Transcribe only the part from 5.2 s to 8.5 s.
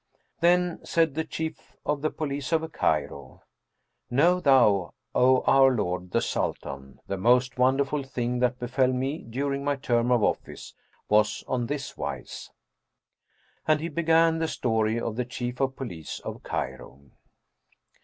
our lord the Sultan, the most wonderful thing